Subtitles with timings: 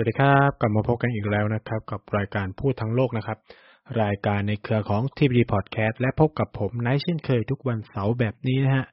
[0.00, 3.38] สวัสดีครับกลับมาพบกันอีกแล้วนะครับ กับรายการพูดทั้งโลกนะครับ
[4.02, 8.84] รายการในเครือของ TBD Podcast และพบกับผมนายเช่นเคยทุกวันเสาร์แบบนี้นะฮะ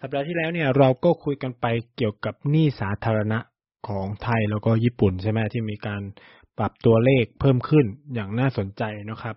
[0.00, 3.38] สัปดาห์ที่แล้วเนี่ยเราก็คุยกันไปเกี่ยวกับหนี้สาธารณะ
[3.88, 6.02] ของไทยแล้วก็ญี่ปุ่นใช่ไหมที่มีการ
[6.58, 9.36] ปรับตัวเลขเพิ่มขึ้นอย่างน่าสนใจนะครับ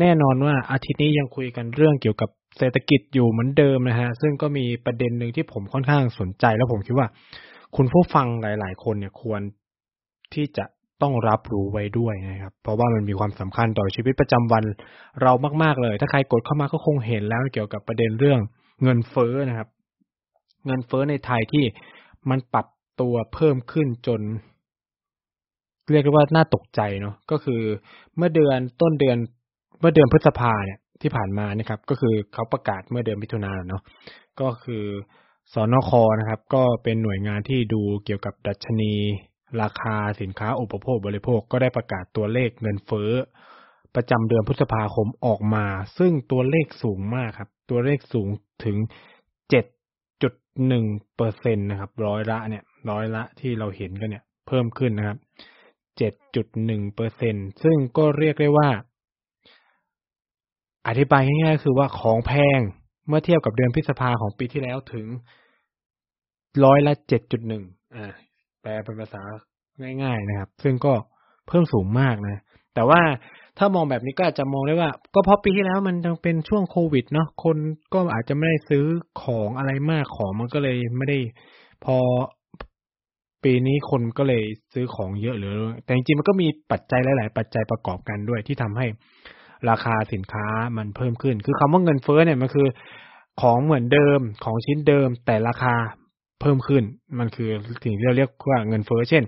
[0.00, 7.08] แน่นอนว่าอาทิตย์นี้ยังคุยกันเรื่องเกี่ยวกับเศรษฐกิจอยู่เหมือนเดิมนะฮะซึ่งก็มีประเด็นหนึ่งที่ผมค่อนข้างสนใจ แล้วผมคิดว่า
[7.76, 9.42] คุณผู้ฟังหลาย ๆ คนเนี่ยควร
[10.36, 10.64] ที่จะ
[11.02, 14.64] ต้องรับรู้ไว้ด้วยนะครับ เพราะว่ามันมีความสำคัญต่อชีวิตประจำวัน
[15.22, 18.40] เรามากๆเลย ถ้าใครกดเข้ามาก็คงเห็นแล้วเกี่ยวกับประเด็นเรื่อง
[18.82, 19.68] เงินเฟ้อนะครับ
[20.66, 21.64] เงินเฟ้อในไทยที่
[22.30, 22.66] มันปรับ
[23.00, 24.20] ตัวเพิ่มขึ้นจน
[25.92, 27.60] เรียกว่าน่าตกใจเนาะก็คือ
[28.16, 29.18] เมื่อเดือนต้นเดือน
[29.80, 33.82] เมื่อเดือนพฤษภาเนี่ยที่ผ่านมานะครับ ก็คือเขาประกาศเมื่อเดือนมิถุนายนเนาะ
[34.40, 34.84] ก็คือ
[35.52, 38.94] สอนคนะครับ ก็เป็นหน่วยงานที่ดูเกี่ยวกับดัชนี
[39.62, 43.10] ราคาสินค้าอุปโภคบริโภคก็ได้ประกาศตัวเลขเงินเฟ้อ
[43.94, 45.66] ประจำเดือนพฤษภาคมออกมา
[45.98, 48.28] ซึ่งตัวเลขสูงมากครับ ตัวเลขสูง
[48.64, 48.76] ถึง
[49.50, 49.64] เจ็ด
[50.22, 50.34] จุด
[50.66, 50.84] หนึ่ง
[51.16, 55.18] เปอร์เซ็นตนะครับ ร้อยละเนี่ย ร้อยละที่เราเห็นกันเนี่ย เพิ่มขึ้นนะครับ
[55.98, 58.68] เจ็ดจุดหนึ่งเปอร์เซ็นซึ่งก็เรียกได้ว่า
[60.88, 62.60] อธิบายง่ายๆคือว่าของแพง
[63.08, 65.06] เมื่อเทียบกับเดือนพฤษภาของปีที่แล้วถึง
[66.64, 67.62] ร้อยละเจ็ดจุดหนึ่ง
[67.96, 68.12] อ่า
[68.64, 69.22] แปลเป็นภาษา
[70.02, 70.92] ง่าย ๆนะครับ ซึ่งก็
[71.48, 72.38] เพิ่มสูงมากนะ
[72.74, 73.00] แต่ว่า
[73.58, 77.56] ถ้ามองแบบนี้ก็อาจจะมองได้ว่า ก็เพราะปีที่แล้วมันยังเป็นช่วงโควิดเนาะคน
[77.92, 78.84] ก็อาจจะไม่ได้ซื้อ
[79.22, 81.18] ของอะไรมากของมันก็เลยไม่ได้
[81.84, 81.96] พอ
[83.44, 88.86] ปีนี้คนก็เลยซื้อของเยอะหรือ แต่จริงๆมันก็มีปัจจัยหลาย ๆ ปัจจัยประกอบกันด้วยที่ทำให้
[89.70, 90.46] ราคาสินค้า
[90.76, 92.68] มันเพิ่มขึ้น คือคำว่าเงินเฟ้อเนี่ยมันคือ
[93.40, 95.74] ของเหมือนเดิมของชิ้นเดิมแต่ราคา
[96.40, 96.82] เพิ่มขึ้น
[97.18, 97.48] มันคือ
[97.84, 99.22] สิ่งที่เราเรียกว่าเงินเฟ้อเช่น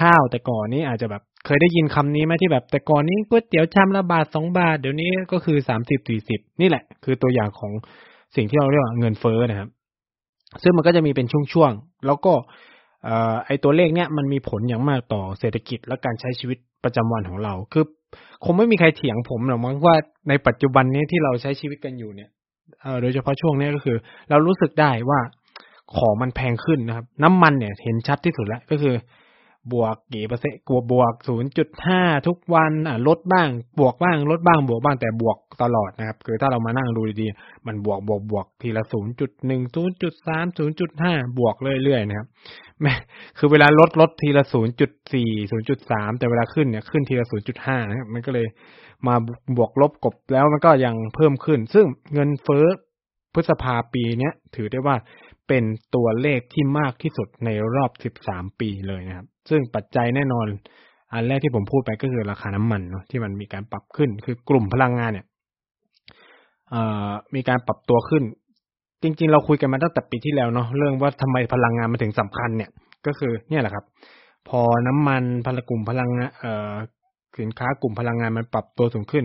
[0.00, 7.72] ข้าวแต่ก่อนนี้อาจจะแบบเคยได้ยินคำนี้ไหมที่แบบแต่ก่อนนี้ก๋วยเตี๋ยวชามละบาทสองบาท เดี๋ยวนี้ก็คือสามสิบสี่สิบนี่แหละ คือตัวอย่างของ
[8.36, 9.68] สิ่งที่เราเรียกว่าเงินเฟ้อนะครับ
[10.62, 12.32] ซึ่งมันก็จะมีเป็นช่วงๆแล้วก็
[13.46, 17.84] ไอตัวเลขเนี้ยมันมีผลอย่างมากต่อเศรษฐกิจและการใช้ชีวิตประจำวันของเรา คือ
[18.44, 19.94] คงไม่มีใครเถียงผมหรอกมั้งว่า
[20.28, 22.30] ในปัจจุบันนี้ที่เราใช้ชีวิตกันอยู่เนี่ย
[23.02, 23.96] โดยเฉพาะช่วงนี้ก็คือ
[24.30, 25.20] เรารู้สึกได้ว่า
[25.96, 28.94] ของมันแพงขึ้นนะครับ น้ำมันเนี่ยเห็นชัดที่สุดแล้วก็คือ
[29.72, 33.48] บวกกี่เปอร์เซ็นต์กวบวกศูนย์จุดห้าทุกวันอะลดบ้าง
[33.80, 42.26] บวกบ้าง ลดบ้างบวกบ้างแต่บวกตลอดนะครับ คือถ้าเรามานั่งดูดีๆ มันบวกบวกบวกทีละศูนย์จุดหนึ่งศูนย์จุดสามศูนย์จุดห้าบวกเรื่อยๆนะครับ
[42.82, 42.94] แม่
[43.38, 48.46] คือเวลาลดลดทีละศูนย์จุดสี่ศูนย์จุดสามแต่เวลาขึ้นเนี่ยขึ้นทีละศูนย์จุดห้านะครับมันก็เลย
[49.06, 49.14] มา
[49.56, 52.66] บวกลบกบแล้วมันก็ยังเพิ่มขึ้น ซึ่งเงินเฟ้อ
[53.34, 54.96] พฤษภาปีเนี้ยถือได้ว่า
[55.52, 57.90] เป็นตัวเลขที่มากที่สุดในรอบ
[58.24, 60.46] 13 ปีเลยนะครับ ซึ่งปัจจัยแน่นอน
[61.12, 65.26] อันแรกที่ผมพูดไปก็คือราคาน้ำมันเนาะที่มันมีการปรับขึ้น คือกลุ่มพลังงานเนี่ย
[67.34, 68.22] มีการปรับตัวขึ้น
[69.02, 72.70] จริง ๆ เราคุยกันมาตั้งแต่ปีที่แล้วเนาะเรื่องว่าทำไมพลังงานมันถึงสำคัญเนี่ย
[73.06, 73.84] ก็คือเนี่ยแหละครับ
[74.48, 76.30] พอน้ำมันพลังกลุ่มพลังงาน
[77.40, 79.24] สินค้ากลุ่มพลังงานมันปรับตัวสูงขึ้น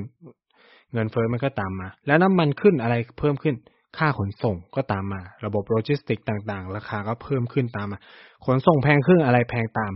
[0.94, 3.56] เงินเฟ้อมันก็ตามมา แล้วน้ำมันขึ้นอะไรเพิ่มขึ้น
[3.98, 8.00] ค่าขนส่งก็ตามมา ระบบโลจิสติกต่างๆ ราคาก็เพิ่มขึ้นตามมา
[8.46, 9.92] ขนส่งแพงขึ้นอะไรแพงตาม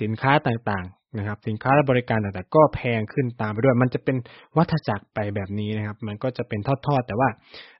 [0.00, 4.16] สินค้าต่างๆนะครับ สินค้าและบริการต่างๆ ก็แพงขึ้นตามไปด้วย มันจะเป็น
[4.56, 7.28] วัฏจักรไปแบบนี้นะครับ มันก็จะเป็นทอดๆ แต่ว่า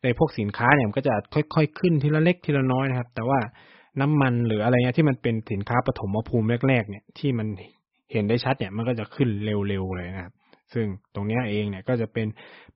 [0.05, 3.39] ในพวกสินค้าเนี่ยมันก็จะค่อยๆ ขึ้นทีละเล็กทีละน้อยนะครับ แต่ว่า
[4.00, 7.49] น้ำมันหรืออะไรเงี้ยที่มันเป็นสินค้าปฐมภูมิแรกๆ เนี่ยที่มัน
[8.12, 10.35] เห็นได้ชัดเนี่ยมันก็จะขึ้นเร็วๆเลยนะครับ
[10.73, 12.26] ซึ่งตรงนี้เองเนี่ยก็จะเป็น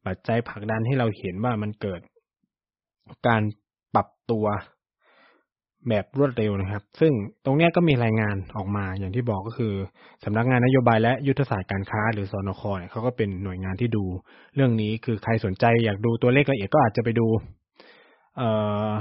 [0.06, 2.00] ปัจจัยผลักดันให้เราเห็นว่ามันเกิด
[3.26, 3.42] การ
[3.94, 4.46] ปรับตัว
[5.88, 7.12] แบบรวดเร็วนะครับ ซึ่ง
[7.44, 9.72] ตรงนี้ก็มีรายงานออกมาอย่างที่บอกก็คือ
[10.24, 14.04] สำนักงานนโยบายและยุทธศาสตร์การค้า หรือสนคเนี่ยเขาก็เป็นหน่วยงานที่ดู
[14.54, 17.26] เรื่องนี้คือใครสนใจอยากดูตัวเลขละเอียดก็อาจจะไปดู
[18.36, 18.42] เอ
[18.90, 18.92] อ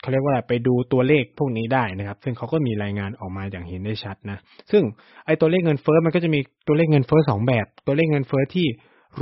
[0.00, 4.38] เขาเรียกว่าไปดูตัวเลขพวกนี้ได้นะครับ ซึ่งเขาก็มีรายงานออกมาอย่างเห็นได้ชัดนะ
[4.70, 4.82] ซึ่ง
[5.26, 8.66] ไอ้ตัวเลขเงินเฟ้อมันก็จะมีตัวเลขเงินเฟ้อสองแบบ ตัวเลขเงินเฟ้อที่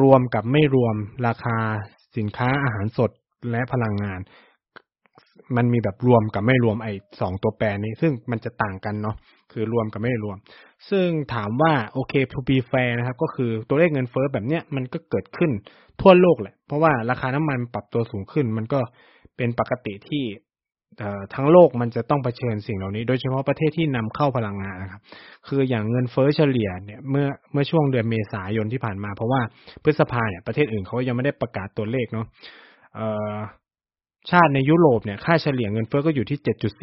[0.03, 0.95] รวมกับไม่รวม
[1.27, 1.59] ราคา
[2.17, 3.11] สินค้าอาหารสด
[3.51, 4.21] และพลังงาน
[5.57, 9.17] มันมีแบบรวมกับไม่รวมไอ้สองตัวแปรนี้ ซึ่งมันจะต่างกันเนาะ
[9.53, 10.37] คือรวมกับไม่รวม
[10.91, 15.51] ซึ่งถามว่าโอเค to be fair นะครับ ก็คือตัวเลขเงินเฟ้อแบบเนี้ยมันก็เกิดขึ้น
[16.01, 18.81] ทั่วโลกแหละ เพราะว่าราคาน้ำมันปรับตัวสูงขึ้น มันก็
[19.37, 20.25] เป็นปกติที่
[21.35, 25.01] ทั้งโลกมันจะต้องเผชิญสิ่งเหล่านี้ โดยเฉพาะประเทศที่นำเข้าพลังงานนะครับ
[25.47, 29.41] คืออย่างเงินเฟ้อเฉลี่ยเนี่ยเมื่อเมื่อช่วงเดือนเมษายนที่ผ่านมา เพราะว่า
[29.85, 32.27] พฤษภาเนี่ยประเทศอื่นเขายังไม่ได้ประกาศตัวเลขเนาะ
[34.31, 36.39] ชาติในยุโรปเนี่ยค่าเฉลี่ยเงินเฟ้อก็อยู่ที่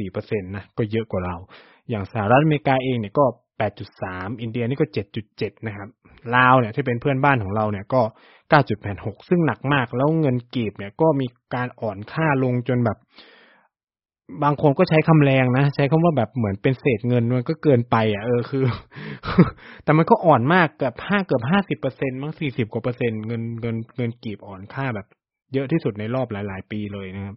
[0.09, 1.35] 7.4เปอร์เซ็นต์นะก็เยอะกว่าเรา
[1.89, 3.25] อย่างสหรัฐอเมริกาเองเนี่ยก็
[3.83, 4.85] 8.3 อินเดียนี่ก็
[5.25, 5.89] 7.7 นะครับ
[6.35, 8.01] ลาวเนี่ยที่เป็นเพื่อนบ้านของเราเนี่ยก็
[8.65, 12.97] 9.86 ซึ่งหนักมากแล้วเงินกีบเนี่ยก็มีการอ่อนค่าลงจนแบบ
[14.43, 18.63] บางคนก็ใช้คำแรงนะ ใช้คำว่าแบบเหมือนเป็นเศษเงินมันก็เกินไป อะ เออคือ
[19.83, 25.07] แต่มันก็อ่อนมากเกือบห้าเกือบห้าสิบเปอร์เซ็นมั้งสี่สิบกว่าเปอร์เซ็นต์เงินเงินเงินกีบอ่อนค่าแบบ
[25.53, 27.35] เยอะที่สุดในรอบหลาย ๆ ปีเลยนะครับ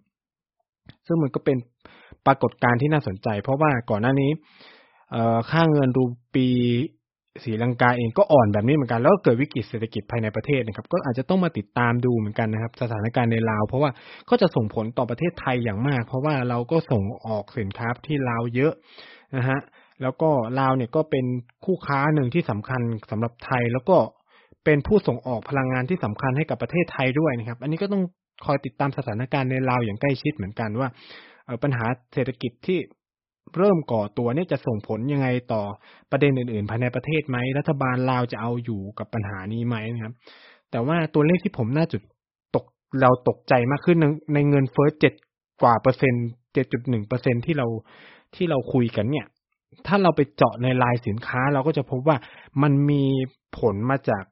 [1.06, 1.56] ซึ่งมันก็เป็น
[2.26, 4.30] ปรากฏการณ์ที่น่าสนใจ เพราะว่าก่อนหน้านี้
[5.12, 6.04] เอ่อค่าเงินรู
[6.34, 6.48] ปี
[7.44, 13.90] ศรีลังกาเองก็อ่อนแบบนี้เหมือนกัน แล้วก็เกิดวิกฤตเศรษฐกิจภายในประเทศนะครับ ก็อาจจะต้องมาติดตามดูเหมือนกันนะครับ สถานการณ์ในลาว เพราะว่า
[14.30, 18.72] ก็จะส่งผลต่อประเทศไทยอย่างมาก เพราะว่าเราก็ส่งออกสินค้าที่ลาวเยอะ
[19.36, 19.58] นะฮะ
[20.02, 20.30] แล้วก็
[20.60, 21.24] ลาวเนี่ยก็เป็น
[21.64, 22.80] คู่ค้าหนึ่งที่สำคัญ
[23.10, 23.96] สำหรับไทย แล้วก็
[24.64, 28.02] เป็นผู้ส่งออกพลังงานที่สำคัญให้กับประเทศไทยด้วยนะครับ อันนี้ก็ต้อง
[28.46, 30.88] คอยติดตามสถานการณ์ในลาวอย่างใกล้ชิดเหมือนกันว่า
[31.62, 32.78] ปัญหาเศรษฐกิจที่
[33.56, 35.62] เริ่มก่อตัวเนี่ยจะส่งผลยังไงต่อ
[36.10, 40.14] ประเด็นอื่นๆ ภายในประเทศไหม รัฐบาลลาวจะเอาอยู่กับปัญหานี้ไหมนะครับ
[40.70, 42.02] แต่ว่าตัวเลขที่ผมน่าจุด
[42.56, 42.64] ตก
[43.00, 43.98] เราตกใจมากขึ้น
[44.34, 45.14] ในเงินเฟ้อเจ็ด
[45.62, 47.66] กว่าเปอร์เซ็นต์เจ็ดจุดหนึ่งเปอร์เซ็นที่เรา
[48.34, 49.26] ที่เราคุยกันเนี่ย
[49.86, 52.16] ถ้าเราไปเจาะในรายสินค้าเราก็จะพบว่า
[52.62, 53.04] มันมี
[53.58, 54.24] ผลมาจาก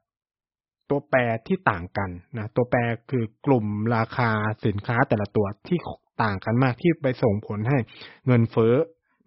[0.89, 2.79] ตัวแปรที่ต่างกันนะตัวแปร
[3.09, 3.65] คือกลุ่ม
[3.95, 4.29] ราคา
[4.65, 5.79] สินค้าแต่ละตัวที่
[6.23, 7.77] ต่างกันมากที่ไปส่งผลให้
[8.27, 8.73] เงินเฟ้อ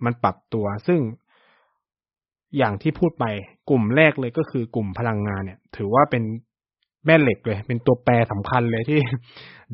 [0.05, 1.01] มันปรับตัว ซึ่ง
[2.59, 3.25] อย่างที่พูดไป
[3.71, 6.23] กลุ่มแรกเลยก็คือกลุ่มพลังงานเนี่ย ถือว่าเป็น
[7.07, 8.99] แม่เหล็กเลย เป็นตัวแปรสำคัญเลยที่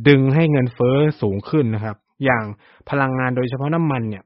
[0.08, 2.44] ดึงให้เงินเฟ้อสูงขึ้นนะครับ อย่าง
[2.90, 4.24] พลังงานโดยเฉพาะน้ำมันเนี่ย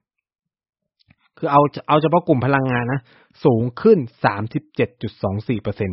[1.38, 3.00] คือเอาเอาเฉพาะกลุ่มพลังงานนะ
[3.44, 5.90] สูงขึ้นสามสิบเจ็ดจุดสองสี่เปอร์เซ็น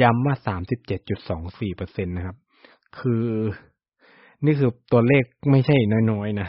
[0.00, 2.36] ย้ำว่าสามสิบเจ็ดจุดสองสี่เปอร์เซ็นตนะครับ
[2.98, 3.26] คือ
[4.44, 5.76] นี่คือตัวเลขไม่ใช่
[6.10, 6.48] น้อยๆนะ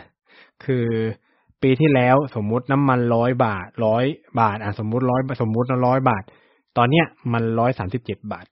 [0.66, 0.86] คือ
[1.64, 4.06] ปีที่แล้วสมมุติน้ำมันร้อยบาทร้อย
[4.40, 6.24] บาท อะสมมุติร้อยสมมุติร้อยบาท
[6.78, 8.46] ตอนเนี้ยมันร้อยสามสิบเจ็ดบาท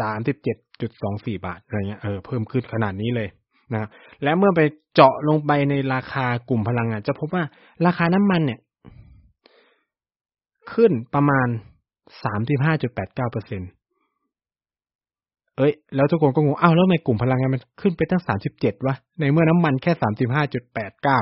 [0.00, 3.28] สามสิบเจ็ดจุดสองสี่บาทอะไรเงี้ยเออเพิ่มขึ้นขนาดนี้เลย
[3.74, 3.88] นะ
[4.22, 4.60] และเมื่อไป
[4.94, 7.44] เจาะลงไปในราคากลุ่มพลังงานจะพบว่า
[7.86, 8.60] ราคาน้ำมันเนี่ย
[10.72, 11.48] ขึ้นประมาณ
[12.24, 13.66] สามสิบห้าจุดแปดเก้าเปอร์เซ็นต
[15.56, 21.18] เอ้ยแล้วทุกคนก็งงอ้าวแล้วทำไมกลุ่มพลังงานมันขึ้นไปตั้งสามสิบเจ็ดวะในเมื่อน้ำมันแค่สามสิบห้าจุดแปดเก้า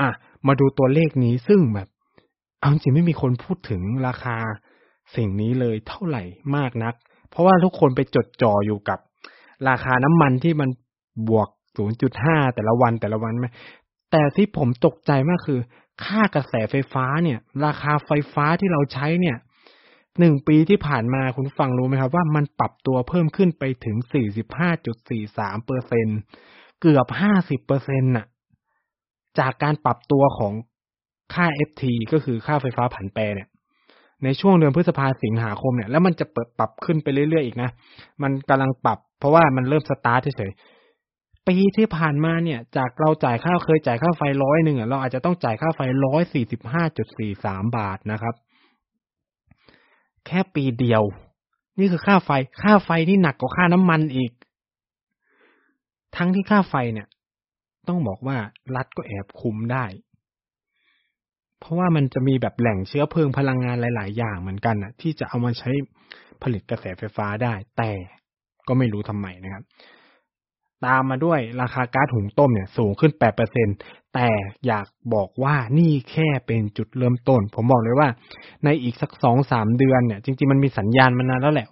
[0.00, 0.08] อะ
[0.46, 1.88] มาดูตัวเลขนี้ซึ่งแบบ
[2.60, 4.36] เอาจริงไม่มีคนพูดถึงราคา
[5.16, 6.22] สิ่งนี้เลยเท่าไหร่
[6.56, 6.94] มากนัก
[7.30, 8.98] เพราะว่าทุกคนไปจดจ่ออยู่กับ
[9.68, 10.70] ราคาน้ำมันที่มัน
[11.28, 11.48] บวก
[12.02, 13.46] 0.5 แต่ละวันแต่ละวันไหม
[14.10, 15.60] แต่ที่ผมตกใจมากคือ
[16.04, 19.36] ค่ากระแสไฟฟ้าเนี่ย ราคาไฟฟ้าที่เราใช้เนี่ย
[20.18, 23.96] หนึ่งปีที่ผ่านมาคุณฟังรู้ไหมครับ ว่ามันปรับตัวเพิ่มขึ้นไปถึง
[24.80, 26.06] 45.43เปอร์เซ็น
[26.80, 27.06] เกือบ
[27.36, 28.26] 50เปอร์เซ็นต์น่ะ
[29.38, 30.52] จากการปรับตัวของ
[31.34, 33.48] ค่า FT ก็คือค่าไฟฟ้าผันแปรเนี่ย
[34.24, 37.70] ในช่วงเดือนพฤษภาสิงหาคมเนี่ย แล้วมันจะเปิดปรับขึ้นไปเรื่อยๆอีกนะ
[38.22, 48.34] มันกำลังปรับ เพราะว่ามันเริ่มสตาร์ทเฉยๆปีที่ผ่านมาเนี่ย จากเราจ่ายค่าเคยจ่ายค่าไฟร้อยหนึ่งเราอาจจะต้องจ่ายค่าไฟร้อยสี่สิบห้าจุดสี่สามบาทนะครับ
[50.26, 51.02] แค่ปีเดียว
[51.78, 52.30] นี่คือค่าไฟ
[52.62, 54.32] ค่าไฟที่หนักกว่าค่าน้ำมันอีก
[56.16, 57.06] ทั้งที่ค่าไฟเนี่ย
[57.88, 58.36] ต้องบอกว่า
[58.76, 59.84] รัฐก็แอบคุมได้
[61.60, 65.70] เพราะว่ามันจะมีแบบแหล่งเชื้อเพลิงพลังงานหลาย ๆ อย่างเหมือนกันนะที่จะเอามาใช้
[66.42, 67.90] ผลิตกระแสไฟฟ้าได้ แต่
[68.66, 69.64] ก็ไม่รู้ทำไมนะครับ
[70.86, 73.12] ตามมาด้วยราคาก๊าซหุงต้มเนี่ย สูงขึ้น
[73.62, 74.28] 8%แต่
[74.66, 78.08] อยากบอกว่านี่แค่เป็นจุดเริ่มต้น ผมบอกเลยว่า
[78.64, 81.68] ในอีกสักสองสามเดือนเนี่ย จริง ๆ มันมีสัญญาณมานานแล้วแหละ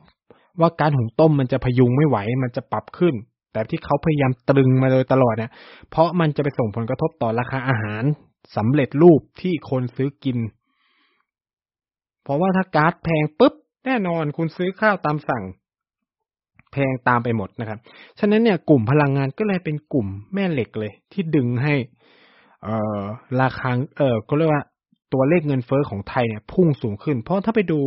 [0.61, 3.15] ว่ากาซหุงต้มมันจะพยุงไม่ไหว มันจะปรับขึ้น
[3.53, 5.53] แต่ที่เขาพยายามตรึงมาโดยตลอดเนี่ย
[5.91, 8.03] เพราะมันจะไปส่งผลกระทบต่อราคาอาหาร
[8.57, 10.39] สำเร็จรูปที่คนซื้อกิน
[12.23, 13.55] เพราะว่าถ้าก๊าซแพงปุ๊บ
[13.87, 15.45] แน่นอนคุณซื้อข้าวตามสั่ง
[16.73, 17.79] แพงตามไปหมดนะครับ
[18.19, 21.75] ฉะนั้นเนี่ยกลุ่มพลังงานก็เลยเป็นกลุ่มแม่เหล็กเลย ที่ดึงให้
[22.63, 23.03] เอ่อ
[23.41, 24.63] ราคาเออก็เรียกว่า
[25.13, 27.81] ตัวเลขเงินเฟอ้อของไทยเนี่ยพุ่งสูงขึ้น เพราะถ้าไปดู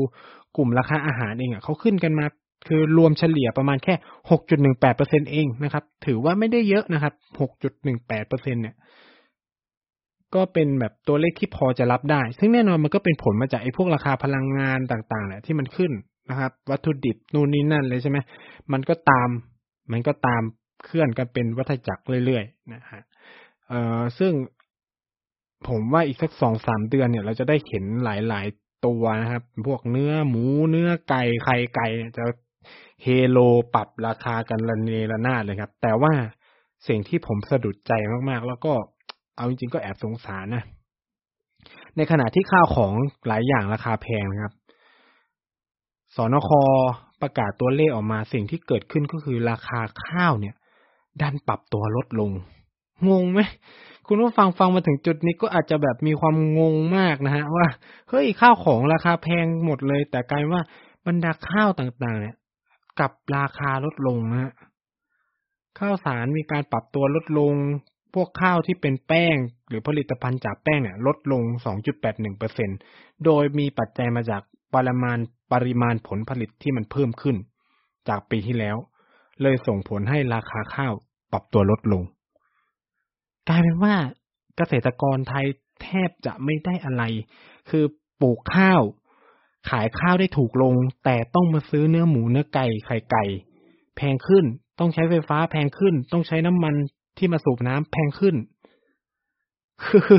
[0.58, 2.26] กลุ่มราคาอาหารเองอะเขาขึ้นกันมา
[2.68, 3.94] คือรวมเฉลี่ยประมาณแค่
[4.30, 8.76] หกจุดหนึ่งแปดเปอร์เซ็นเองนะครับ ถือว่าไม่ได้เยอะนะครับหกจุดหนึ่งแปดเปอร์เซ็นเนี่ย
[10.36, 15.92] ก็เป็นแบบตัวเลขที่พอจะรับได้ ซึ่งแน่นอนมันก็เป็นผลมาจากไอ้พวกราคาพลังงานต่างๆแหละที่มันขึ้น
[16.30, 18.18] นะครับ วัตถุดิบนู่นนี่นั่นเลยใช่ไหม
[18.72, 19.30] มันก็ตาม
[19.92, 20.42] มันก็ตาม
[20.84, 23.02] เคลื่อนกันเป็นวัฏจักรเรื่อยๆนะฮะ
[23.70, 24.34] เอ่อซึ่ง
[25.68, 32.26] ผมว่าอีกสักสองสามเดือนเนี่ยเราจะได้เห็นหลายๆตัวนะครับ พวกเนื้อหมูเนื้อไก่ไข่ไก่จะ
[33.04, 33.38] เฮโล
[33.74, 36.14] ปรับราคากันระเนระนาดเลยครับ แต่ว่า
[36.88, 37.92] สิ่งที่ผมสะดุดใจ
[38.30, 38.74] มากๆ แล้วก็
[39.36, 40.64] เอาจริงๆก็แอบสงสารนะ
[41.96, 42.94] ในขณะที่ข้าวของ
[43.28, 44.54] หลายอย่างราคาแพงนะครับ
[46.16, 46.50] สนค
[47.22, 50.56] ประกาศตัวเลขออกมาสิ่งที่เกิดขึ้นก็คือราคาข้าวเนี่ย
[51.22, 52.32] ดันปรับตัวลดลง
[53.10, 53.42] งงไหม
[54.08, 57.68] คุณผู้ฟังฟังมาถึงจุดนี้ก็อาจจะแบบมีความงงมากนะฮะ ว่า
[58.10, 60.62] เฮ้ยข้าวของราคาแพงหมดเลย แต่กลายว่า
[61.08, 62.36] บรรดาข้าวต่างๆ เนี่ย
[63.00, 64.54] กับราคาลดลงนะ
[65.80, 67.54] ข้าวสารมีการปรับตัวลดลง
[68.14, 69.36] พวกข้าวที่เป็นแป้ง
[69.68, 71.44] หรือผลิตภัณฑ์จากแป้งเนี่ย ลดลง
[72.14, 74.42] 2.81%โดยมีปัจจัยมาจาก
[74.74, 75.18] ปริมาณ
[75.54, 77.36] ปริมาณผลผลิตที่มันเพิ่มขึ้น
[78.08, 78.78] จากปีที่แล้ว
[79.42, 80.94] เลยส่งผลให้ราคาข้าว
[81.32, 82.04] ปรับตัวลดลง
[83.48, 83.96] กลายเป็นว่า
[84.58, 85.46] เกษตรกรไทย
[85.84, 87.04] แทบจะไม่ได้อะไร
[87.70, 87.86] คือ
[88.22, 88.82] ปลูกข้าว
[89.70, 90.74] ขายข้าวได้ถูกลง
[91.06, 93.24] แต่ต้องมาซื้อเนื้อหมูเนื้อไก่ไข่ไก่
[93.96, 94.46] แพงขึ้น
[94.80, 96.76] ต้องใช้ไฟฟ้าแพงขึ้น ต้องใช้น้ำมัน
[97.18, 98.36] ที่มาสูบน้ำแพงขึ้น
[99.84, 100.10] คือ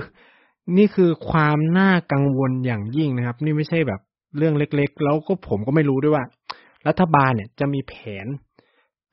[0.76, 4.00] นี่คือความน่ากังวลอย่างยิ่งนะครับ นี่ไม่ใช่แบบ
[4.38, 6.24] เรื่องเล็กๆ แล้วก็ผมก็ไม่รู้ด้วยว่า
[6.86, 8.26] รัฐบาลเนี่ยจะมีแผน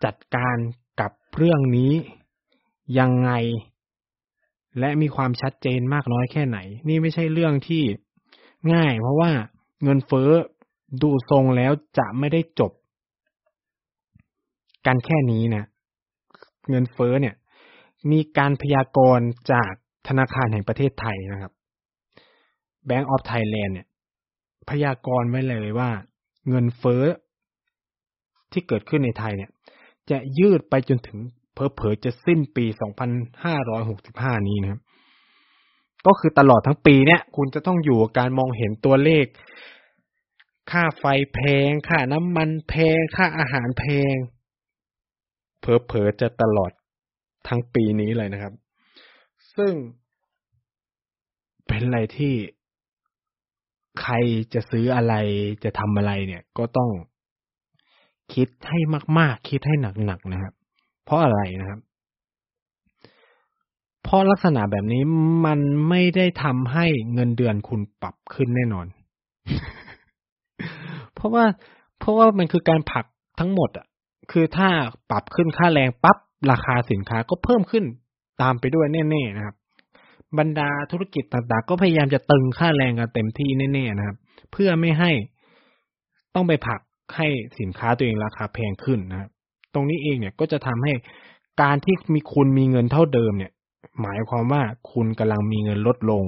[0.03, 0.57] จัดการ
[1.01, 1.93] กับเรื่องนี้
[2.99, 3.31] ยังไง
[4.79, 6.57] และมีความชัดเจนมากน้อยแค่ไหน
[6.87, 7.83] นี่ไม่ใช่เรื่องที่
[8.73, 9.31] ง่าย เพราะว่า
[9.83, 10.29] เงินเฟ้อ
[11.01, 12.71] ดูทรงแล้วจะไม่ได้จบ
[14.85, 15.63] กันแค่นี้นะ
[16.69, 17.35] เงินเฟ้อเนี่ย
[18.11, 19.71] มีการพยากรณ์จาก
[20.07, 21.53] ธนาคารแห่งประเทศไทยนะครับ
[22.89, 23.87] Bank of Thailand เนี่ย
[24.69, 25.89] พยากรณ์ไว้เลยว่า
[26.49, 27.03] เงินเฟ้อ
[28.51, 29.51] ที่เกิดขึ้นในไทยเนี่ย
[30.09, 31.17] จะยืดไปจนถึง
[31.53, 32.65] เพอเพอจะสิ้นปี
[33.57, 34.81] 2565 นี้นะครับ
[36.07, 39.25] ก็คือตลอดทั้งปีเนี่ยคุณจะต้องอยู่กับการมองเห็นตัวเลข
[40.71, 44.15] ค่าไฟแพง ค่าน้ำมันแพง ค่าอาหารแพง
[45.61, 46.71] เพอเพอจะตลอด
[47.47, 48.53] ทั้งปีนี้เลยนะครับ
[49.55, 49.73] ซึ่ง
[51.67, 52.33] เป็นอะไรที่
[54.01, 54.13] ใคร
[54.53, 55.13] จะซื้ออะไร
[55.63, 56.89] จะทำอะไรเนี่ย ก็ต้อง
[58.33, 58.79] คิดให้
[59.17, 60.53] มาก ๆ คิดให้หนัก ๆ นะครับ
[61.05, 61.79] เพราะอะไรนะครับ
[64.11, 65.03] ราะลักษณะแบบนี้
[65.45, 68.87] มันไม่ได้ทำให้เงินเดือนคุณปรับขึ้นแน่นอน
[71.15, 71.45] เพราะว่า
[71.99, 73.05] เพราะว่ามันคือการผลัก
[73.39, 73.85] ทั้งหมดอะ
[74.31, 74.69] คือถ้า
[75.09, 76.17] ปรับขึ้นค่าแรงปั๊บ
[76.51, 77.85] ราคาสินค้าก็เพิ่มขึ้น
[78.41, 79.55] ตามไปด้วยแน่ๆนะครับ
[80.37, 84.17] บรรดาธุรกิจต่างๆ ก็พยายามจะตึงค่าแรงกันเต็มที่แน่ๆนะครับ
[84.51, 85.11] เพื่อไม่ให้
[86.35, 86.79] ต้องไปผัก
[87.15, 87.27] ให้
[87.59, 89.29] สินค้าตัวเองราคาแพงขึ้นนะครับ
[89.73, 90.93] ตรงนี้เองเนี่ยก็จะทำให้
[91.61, 93.51] การที่มีคุณมีเงินเท่าเดิมเนี่ย
[94.01, 94.61] หมายความว่า
[94.91, 96.23] คุณกำลังมีเงินลดลง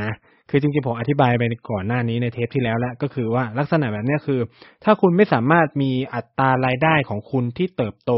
[0.00, 0.12] นะ
[0.50, 4.40] คือจริงๆผมอธิบายไปก่อนหน้านี้ในเทปที่แล้วแล้วก็คือว่าลักษณะแบบนี้คือ
[4.84, 8.12] ถ้าคุณไม่สามารถมีอัตรารายได้ของคุณที่เติบโต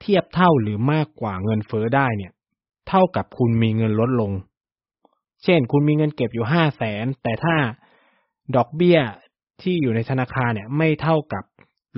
[0.00, 2.32] เทียบเท่าหรือมากกว่าเงินเฟ้อได้เนี่ย
[2.88, 4.32] เท่ากับคุณมีเงินลดลง
[5.44, 7.54] เช่น คุณมีเงินเก็บอยู่ห้าแสนแต่ถ้า
[8.56, 8.98] ดอกเบี้ย
[9.62, 11.44] ที่อยู่ในธนาคารเนี่ย ไม่เท่ากับ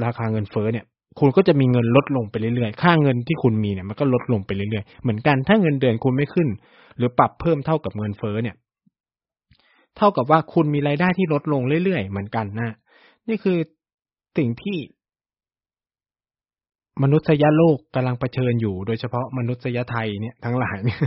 [0.04, 0.86] ราคาเงินเฟ้อเนี่ย
[1.20, 6.48] คุณก็จะมีเงินลดลงไปเรื่อยๆ ค่าเงินที่คุณมีเนี่ยมันก็ลดลงไปเรื่อยๆ เหมือนกันถ้าเงินเดือนคุณไม่ขึ้น
[6.96, 8.56] หรือปรับเพิ่มเท่ากับเงินเฟ้อเนี่ย
[9.96, 12.70] เท่ากับว่าคุณมีรายได้ที่ลดลงเรื่อยๆ เหมือนกันนะ
[13.28, 13.58] นี่คือ
[14.38, 14.78] สิ่งที่
[17.02, 21.00] มนุษยโลกกำลังเผชิญอยู่ โดยเฉพาะมนุษยไทยเนี่ยทั้งหลายเนี่ย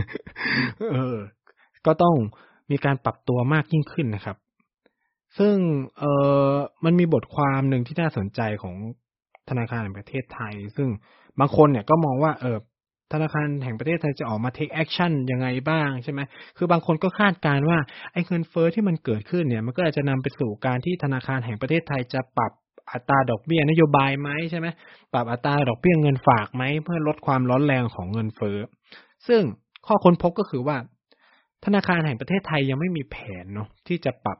[0.92, 1.16] เออ
[1.86, 2.14] ก็ต้อง
[2.70, 4.36] มีการปรับตัวมากยิ่งขึ้นนะครับ
[5.38, 5.56] ซึ่ง
[5.98, 6.04] เอ
[6.50, 6.52] อ
[6.84, 8.76] มันมีบทความหนึ่งที่น่าสนใจของ
[9.50, 10.88] ธนาคารแห่งประเทศไทย ซึ่ง
[11.40, 12.58] บางคนเนี่ยก็มองว่าเออ
[13.12, 16.20] ธนาคารแห่งประเทศไทยจะออกมา take action ยังไงบ้างใช่ไหม
[16.56, 17.78] คือบางคนก็คาดการว่า
[18.12, 22.52] ไอ้เงินเฟอ้อที่มันเกิดขึ้นเนี่ยมันก็อาจจะนำไปสู่การที่ธนาคารแห่งประเทศไทยจะปรับ
[22.92, 24.66] อัตราดอกเบี้ยนโยบายไหมใช่ไหม
[25.12, 28.58] ปรับอัตราดอกเบี้ยเงินฝากไหมเพื่อลดความร้อนแรงของเงินเฟ้อ
[29.28, 29.42] ซึ่ง
[29.86, 30.76] ข้อค้นพบก็คือว่า
[31.64, 34.38] ธนาคารแห่งประเทศไทยยังไม่มีแผนเนาะที่จะปรับ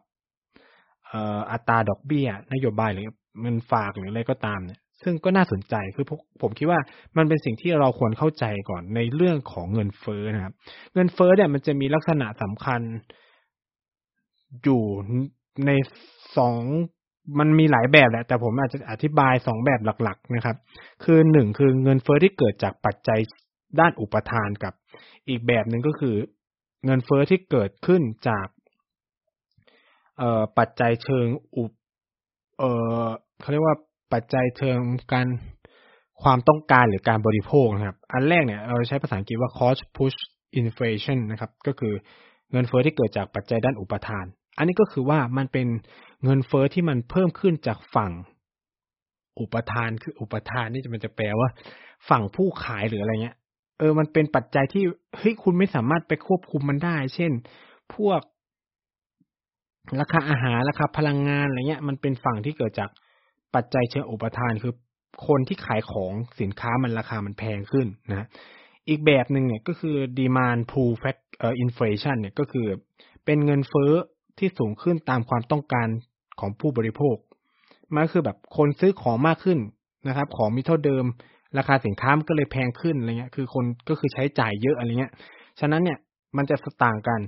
[1.53, 3.07] อัตราดอกเบี้ย นโยบายหรือ
[3.43, 6.07] เงินฝากหรืออะไรก็ตามเนี่ย ซึ่งก็น่าสนใจคือ
[6.43, 6.81] ผมคิดว่า
[7.17, 10.55] มันเป็นสิ่งที่เราควรเข้าใจก่อนในเรื่องของเงินเฟ้อนะครับ
[10.95, 12.81] เงินเฟ้อเนี่ยมันจะมีลักษณะสำคัญ
[14.63, 14.83] อยู่
[15.67, 15.71] ใน
[16.37, 16.61] สอง
[17.39, 20.57] มันมีหลายแบบแหละ แต่ผมอาจจะอธิบายสองแบบหลัก ๆ นะครับ
[21.05, 23.19] คือหนึ่งคือเงินเฟ้อที่เกิดจากปัจจัย
[23.81, 24.75] ด้านอุปทานกับ
[25.29, 26.17] อีกแบบหนึ่งก็คือ
[26.85, 28.47] เงินเฟ้อที่เกิดขึ้นจาก
[30.59, 31.27] ปัจจัยเชิง
[31.57, 31.73] อุป
[32.59, 32.65] เอ
[33.05, 33.07] อ
[33.41, 33.77] เขาเรียกว่า
[34.13, 34.79] ปัจจัยเชิง
[35.13, 35.27] การ
[36.23, 40.19] ความต้องการหรือการบริโภคนะครับ อันแรกเนี่ยเราใช้ภาษาอังกฤษว่า cost push
[40.61, 41.95] inflation นะครับ ก็คือ
[42.53, 44.27] เงินเฟ้อที่เกิดจากปัจจัยด้านอุปทาน
[44.59, 45.67] อันนี้ก็คือว่ามันเป็น
[46.25, 48.13] เงินเฟอ้อที่มันเพิ่มขึ้นจากฝั่ง
[49.41, 51.49] อุปทานคืออุปทานนี่จะมันจะแปลว่า
[52.09, 53.37] ฝั่งผู้ขายหรืออะไรเงี้ย
[53.79, 54.85] เออ มันเป็นปัจจัยที่
[55.19, 57.33] เฮ้ยคุณไม่สามารถไปควบคุมมันได้ เช่น
[57.95, 58.21] พวก
[60.01, 62.91] ราคาอาหารราคาพลังงานอะไรเงี้ย มันเป็นฝั่งที่เกิดจาก
[63.55, 64.75] ปัจจัยเชิงอุปทานคือ
[65.27, 68.27] คนที่ขายของสินค้ามันราคามันแพงขึ้นนะ
[68.89, 72.67] อีกแบบหนึ่งเนี่ยก็คือ demand pull fact เอ่อ inflation เนี่ยก็คือ
[73.25, 73.93] เป็นเงินเฟ้อ
[74.39, 75.89] ที่สูงขึ้นตามความต้องการ
[76.41, 77.17] ของผู้บริโภค
[77.95, 79.59] มันคือแบบคนซื้อของมากขึ้น
[80.09, 81.05] นะครับ ของมีเท่าเดิม
[81.59, 85.13] ราคาสินค้ามันก็เลยแพงขึ้นอะไรเงี้ย คือคนก็คือใช้จ่ายเยอะอะไรเงี้ย
[85.61, 85.99] ฉะนั้นเนี่ย
[86.37, 87.21] มันจะต่างกัน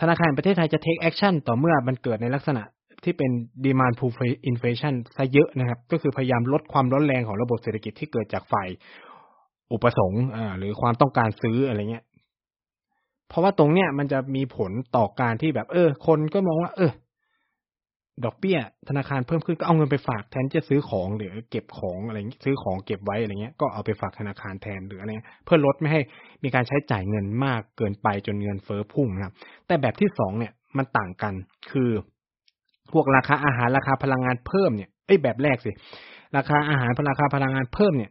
[0.00, 2.62] ธนาคารประเทศไทยจะ take action ต่อเมื่อมันเกิดในลักษณะ
[3.06, 3.30] ที่เป็น
[3.66, 4.12] demand pull
[4.50, 8.68] inflation ซะเยอะนะครับ ก็คือพยายามลดความร้อนแรงของระบบเศรษฐกิจที่เกิดจากฝ่าย
[9.72, 12.04] อุปสงค์อ่าหรือความต้องการซื้ออะไรเงี้ย
[13.28, 16.92] เพราะว่าตรงเนี้ยมันจะมีผลต่อการที่แบบ เออ คนก็มองว่า เออ
[18.24, 18.58] ดอกเบี้ย
[18.88, 25.10] ธนาคารเพิ่มขึ้นก็เอาเงินไปฝากแทนจะซื้อของหรือเก็บของอะไรซื้อของเก็บไว้อะไรเงี้ยก็เอาไปฝากธนาคารแทนหรืออะไร
[25.44, 26.00] เพื่อลดไม่ให้
[26.44, 29.34] มีการใช้จ่ายเงินมากเกินไปจนเงินเฟ้อพุ่งนะครับ
[29.66, 31.34] แต่แบบที่สองเนี่ยมันต่างกัน
[31.70, 31.90] คือ
[32.92, 35.70] พวกราคาอาหารราคาพลังงานเพิ่มเนี่ยเอ้แบบแรกสิ
[36.36, 38.10] ราคาอาหารราคาพลังงานเพิ่มเนี่ย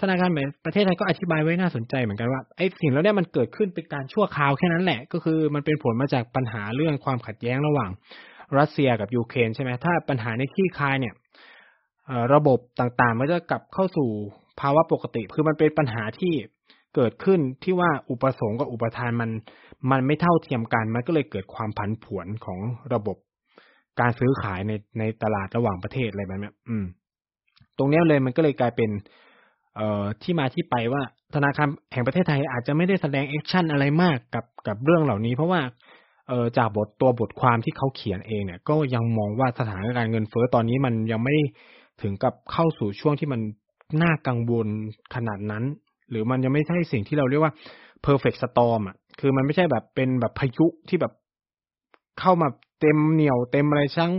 [0.00, 0.30] ธนาคาร
[0.64, 7.90] ประเทศไทยก็อธิบายไว้น่าสนใจเหมือนกันว่าไอ้สิ่งแล้วเนี่ยมันเกิดขึ้นเป็นการชั่วคราวแค่นั้นแหละ ก็คือมันเป็นผลมาจากปัญหาเรื่องความขัดแย้งระหว่าง
[8.58, 11.14] รัสเซียกับยูเครนใช่ไหมถ้าปัญหาในที่คายเนี่ย
[12.34, 14.08] ระบบต่างๆมันจะกลับเข้าสู่
[14.60, 16.34] ภาวะปกติ คือมันเป็นปัญหาที่
[16.94, 19.30] เกิดขึ้นที่ว่าอุปสงค์กับอุปทานมัน
[19.90, 22.58] มันไม่เท่าเทียมกัน มันก็เลยเกิดความผันผวนของ
[22.94, 23.16] ระบบ
[24.00, 26.84] การซื้อขายในในตลาดระหว่างประเทศอะไรแบบนี้อืม
[27.78, 28.90] ตรงนี้เลยมันก็เลยกลายเป็น
[29.76, 31.02] เอ่อที่มาที่ไปว่า
[31.34, 35.60] ธนาคารแห่งประเทศไทยอาจจะไม่ได้แสดง action อะไรมากกับกับเรื่องเหล่านี้ เพราะว่า
[36.28, 41.36] เออจากบทตัวบทความที่เขาเขียนเองเนี่ย ก็ยังมองว่าสถานการณ์เงินเฟ้อตอนนี้มันยังไม่
[42.02, 43.40] ถึงกับเข้าสู่ช่วงที่มัน
[44.02, 44.68] น่ากังวล
[45.14, 45.64] ขนาดนั้น
[46.10, 47.52] หรือมันยังไม่ใช่สิ่งที่เราเรียกว่า
[48.06, 51.12] perfect storm อะ คือมันไม่ใช่แบบเป็นแบบพายุที่แบบ
[52.20, 52.48] เข้ามา
[52.80, 54.12] เต็มเหนียวเต็มอะไรช่าง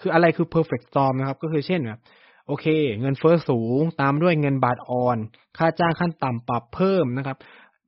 [0.00, 2.00] คืออะไรคือ perfect storm นะครับ ก็คือเช่นแบบ
[2.46, 2.66] โอเค
[3.00, 5.18] เงินเฟ้อสูงตามด้วยเงินบาทอ่อน
[5.58, 7.38] ค่าจ้างขั้นต่ำปรับเพิ่มนะครับ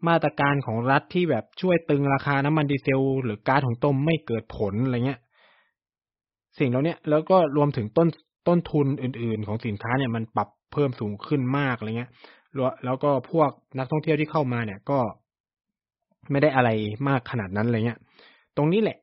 [0.09, 5.21] มาตรการของรัฐที่แบบช่วยตึงราคาน้ำมันดีเซล หรือก๊าซของต้มไม่เกิดผลอะไรเงี้ย
[6.59, 8.09] สิ่งเหล่านี้แล้วก็รวมถึงต้น
[8.49, 12.11] ต้นทุนอื่น ๆ ของสินค้าเนี่ยมันปรับเพิ่มสูงขึ้นมากอะไรเงี้ย
[12.85, 14.99] แล้วก็พวกนักท่องเที่ยวที่เข้ามาเนี่ยก็
[16.31, 16.71] ไม่ได้อะไร
[17.09, 17.99] มากขนาดนั้นอะไรเงี้ย
[18.57, 18.99] ตรงนี้แหละ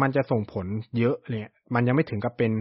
[0.00, 0.66] มันจะส่งผล
[0.98, 1.40] เยอะเลย
[1.74, 2.52] มันยังไม่ถึงกับเป็น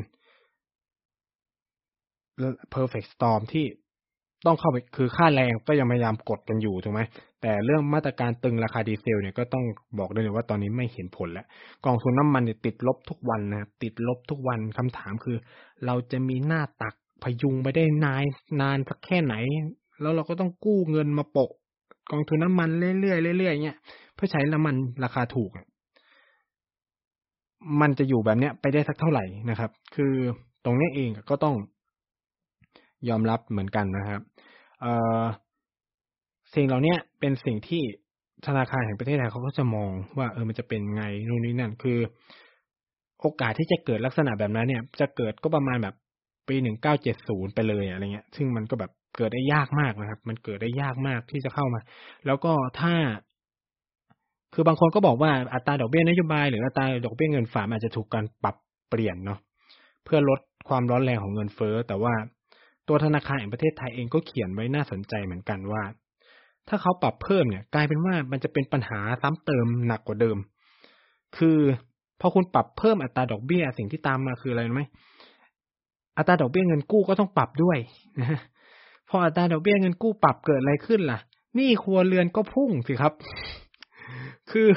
[2.73, 3.65] perfect storm ที่
[4.45, 7.01] ต้องเข้าไปคือค่าแรงก็ยังพยายามกดกันอยู่ถูกไหม
[7.41, 9.65] แต่เรื่องมาตรการตึงราคาดีเซลเนี่ยก็ต้อง
[9.99, 11.45] บอกด้เลยว่าตอนนี้ไม่เห็นผลแล้ว
[11.85, 15.37] กองทุนน้ามันเนี่ยติดลบทุกวันนะติดลบทุกวันคำถามคือ
[15.85, 18.23] เราจะมีหน้าตักพยุงไปได้นาน
[18.61, 19.35] นานสักแค่ไหน
[20.01, 21.51] แล้วเราก็ต้องกู้เงินมาโปะ
[22.11, 23.77] กองทุนน้ามันเรื่อยๆเรื่อยๆเงี้ย
[24.15, 25.51] เพื่อใช้น้ำมันราคาถูก
[27.81, 30.13] มันจะอยู่แบบเนี้ยไปได้สักเท่าไหร่นะครับ คือ
[30.65, 31.55] ตรงนี้เองก็ต้อง
[33.09, 34.21] ยอมรับเหมือนกันนะครับ
[34.81, 35.23] เอ่อ
[36.55, 37.83] สิ่งเหล่านี้เป็นสิ่งที่
[38.45, 41.99] ธนาคารแห่งประเทศไทยเขาก็จะมองว่าเออมันจะเป็นไงนู่นนี่นั่น คือ
[43.21, 45.95] โอกาสที่จะเกิดลักษณะแบบนั้นเนี่ย จะเกิดก็ประมาณแบบ
[46.47, 51.79] ปีหนึ่งเก้าเจ็ดศูนย์ไปเลยอะไรเงี้ย ซึ่งมันก็แบบเกิดได้ยากมากนะครับ มันเกิดได้ยากมากที่จะเข้ามา
[52.25, 52.93] แล้วก็ถ้า
[54.53, 58.55] คือบางคนก็บอกว่าอัตราดอกเบี้ยนโยบายหรืออัตราดอกเบี้ยเงินฝากอาจจะถูกการปรับ
[58.89, 59.39] เปลี่ยนเนาะ
[60.03, 62.13] เพื่อลดความร้อนแรงของเงินเฟ้อ แต่ว่า
[62.87, 65.83] ตัวธนาคารแห่งประเทศไทยเองก็เขียนไว้น่าสนใจเหมือนกันว่า
[66.67, 70.37] ถ้าเขาปรับเพิ่มเนี่ยกลายเป็นว่ามันจะเป็นปัญหาซ้ำเติมหนักกว่าเดิม
[71.37, 71.57] คือ
[72.21, 74.83] พอคุณปรับเพิ่มอัตราดอกเบี้ยสิ่งที่ตามมาคืออะไรรู้ไหม
[76.17, 77.77] อัตราดอกเบี้ยเงินกู้ก็ต้องปรับด้วย
[78.21, 78.39] นะ
[79.09, 81.19] พออัตราดอกเบี้ยเงินกู้ปรับเกิดอะไรขึ้นล่ะ
[81.59, 83.13] นี่ครัวเรือนก็พุ่งสิครับ
[84.51, 84.69] คือ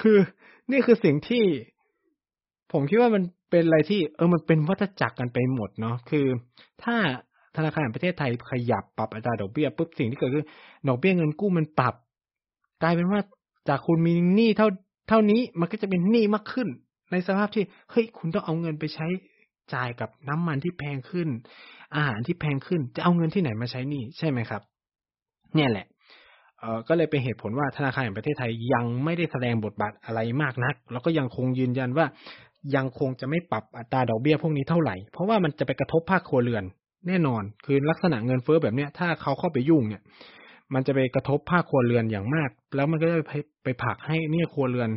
[0.00, 0.16] คือ
[0.70, 1.44] นี่คือสิ่งที่
[2.72, 6.26] ผมคิดว่ามันเป็นอะไรที่ เออ มันเป็นวัฏจักรกันไปหมดเนาะ คือ
[6.82, 6.96] ถ้า
[7.56, 10.46] ธนาคารแห่งประเทศไทยขยับปรับอัตราดอกเบี้ยปุ๊บสิ่งที่เกิดขึ้น
[10.88, 11.94] ดอกเบี้ยเงินกู้มันปรับ
[12.82, 13.20] กลายเป็นว่า
[13.68, 14.68] จากคุณมีหนี้เท่า
[15.08, 16.68] เท่านี้มันก็จะเป็นหนี้มากขึ้น
[17.10, 19.06] ในสภาพที่เฮ้ยคุณต้องเอาเงินไปใช้
[19.74, 21.28] จ่ายกับน้ำมันที่แพงขึ้น
[21.96, 24.62] อาหารที่แพงขึ้น จะเอาเงินที่ไหนมาใช้หนี้ใช่ไหมครับ
[25.54, 25.86] เนี่ยแหละ
[26.60, 32.06] เออก็เลยเป็นเหตุผลว่าธนาคารแห่งประเทศไทยยังไม่ได้แสดงบทบาทอะไรมากนัก แล้วก็ยังคงยืนยันว่า
[32.76, 36.64] ยังคงจะไม่ปรับอัตราดอกเบี้ยพวกนี้เท่าไหร่ เพราะว่ามันจะไปกระทบภาคครัวเรือน
[37.08, 40.02] แน่นอน คือลักษณะเงินเฟ้อแบบเนี้ย ถ้าเขาเข้าไปยุ่งเนี่ย
[40.74, 43.32] มันจะไปกระทบภาคครัวเรือนอย่างมาก แล้วมันก็จะไป
[43.64, 44.90] ไปผลักให้เนี่ยครัวเรือน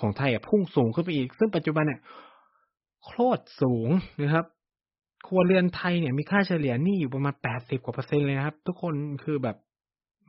[0.00, 2.00] ของไทยอะพุ่งสูงขึ้นไปอีก ซึ่งปัจจุบันเนี่ย
[3.04, 3.88] โคตรสูง
[4.22, 4.44] นะครับ
[5.26, 8.94] ครัวเรือนไทยเนี่ยมีค่าเฉลี่ยหนี้อยู่ประมาณแปดสิบกว่าเปอร์เซ็นต์เลยนะครับ ทุกคน
[9.24, 9.56] คือแบบ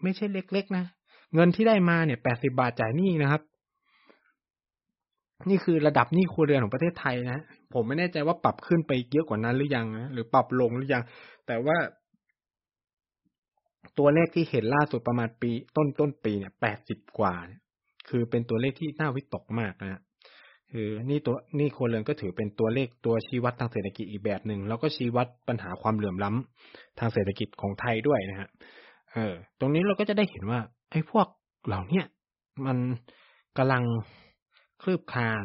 [0.03, 0.85] ไม่ใช่เล็กๆนะ
[1.33, 3.41] เงินที่ได้มาเนี่ยแปดสิบาทจ่ายหนี้นะครับ
[5.49, 7.39] นี่คือระดับหนี้ครัวเรือนของประเทศไทยนะ
[7.73, 11.03] ผมไม่แน่ใจว่าปรับขึ้นไปเยอะกว่านั้นหรือยังนะหรือปรับลงหรือยัง
[11.47, 11.77] แต่ว่า
[13.99, 17.33] ตัวเลขที่เห็นล่าสุดประมาณปี ต้นต้นปีเนี่ยแปดสิบกว่า
[18.09, 20.01] คือเป็นตัวเลขที่น่าวิตกมากนะ
[20.71, 28.49] คือนี่ตัวนี่ครัวเรือนก็ถือเป็นตัวเลขตัวชี้วัดทางเศรษฐกิจอีกแบบหนึ่งแล้วก็ชี้วัดปัญหาความเหลื่อมล้ำทางเศรษฐกิจของไทยด้วยนะฮะ
[29.13, 30.59] เออ ตรงนี้เราก็จะได้เห็นว่า
[30.91, 31.27] ไอ้พวก
[31.65, 32.05] เหล่าเนี้ย
[32.65, 32.77] มัน
[33.57, 33.83] กำลัง
[34.81, 35.43] คลืบคลาน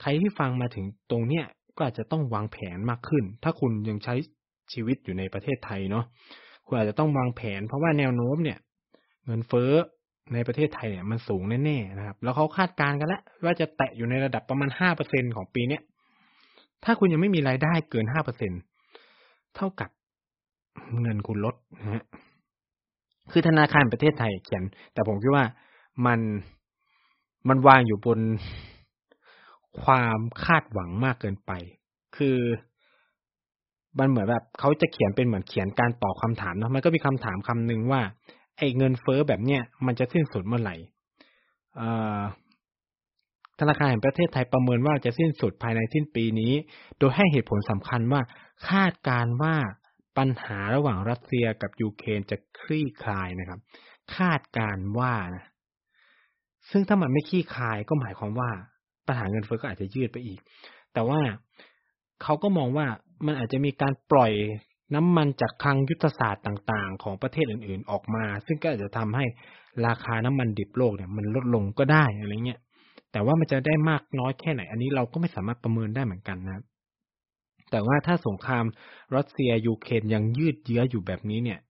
[0.00, 4.14] ใครที่ฟังมาถึงตรงเนี้ยก็อาจจะต้องวางแผนมากขึ้น ถ้าคุณยังใช้
[4.72, 6.04] ชีวิตอยู่ในประเทศไทยเนาะ
[6.66, 8.58] คุณอาจจะต้องวางแผน เพราะว่าแนวโน้มเนี่ย
[9.26, 9.72] เงินเฟ้อ
[10.34, 15.82] ในประเทศไทยเนี่ยมันสูงแน่ๆนะครับ แล้วเขาคาดการณ์กันแล้วว่าจะแตะอยู่ในระดับประมาณห้าเปอร์เซ็นของปีเนี้ย
[16.84, 18.52] ถ้าคุณยังไม่มีรายได้เกินห้าเปอร์เซ็น
[19.56, 19.90] เท่ากับ
[21.00, 22.02] เงินคุณลดนะฮะ
[23.30, 25.44] คือธนาคารประเทศไทยเขียน แต่ผมคิดว่า
[26.06, 26.20] มัน
[27.48, 28.20] มันวางอยู่บน
[29.82, 31.50] ความคาดหวังมากเกินไป
[32.16, 32.38] คือ
[33.98, 38.00] มันเหมือนแบบเขาจะเขียนเป็นเหมือนเขียนการตอบคาถามเนาะมันก็มีคำถามคำหนึ่งว่า
[38.58, 40.76] ไอ้เงินเฟ้อแบบเนี้ยมันจะสิ้นสุดเมื่อไหร่
[43.60, 46.52] ธนาคารแห่งประเทศไทยประเมินว่าจะสิ้นสุดภายในสิ้นปีนี้
[46.98, 48.20] โดยให้เหตุผลสำคัญว่า
[48.68, 49.56] คาดการว่า
[50.18, 53.60] ปัญหาระหว่างรัสเซียกับยูเครนจะคลี่คลายนะครับ
[54.16, 55.44] คาดการว่านะ
[56.70, 58.50] ซึ่งถ้ามันไม่คลี่คลายก็หมายความว่า
[59.06, 60.40] ปัญหาเงินเฟ้อก็อาจจะยืดไปอีก
[60.92, 61.20] แต่ว่า
[62.22, 62.86] เขาก็มองว่า
[63.26, 64.32] มันอาจจะมีการปล่อย
[64.94, 69.24] น้ำมันจากคลังยุทธศาสตร์ต่าง ๆ ของประเทศอื่น ๆ ออกมา ซึ่งก็อาจจะทำให้
[69.86, 72.60] ราคาน้ำมันดิบโลกเนี่ย มันลดลงก็ได้อะไรเงี้ย
[73.12, 76.62] แต่ว่ามันจะได้มากน้อยแค่ไหน อันนี้เราก็ไม่สามารถประเมินได้เหมือนกันนะ
[77.72, 78.64] แต่ว่าถ้าสงคราม
[79.16, 81.60] รัสเซียยูเครนยังยืดเยื้ออยู่แบบนี้เนี่ย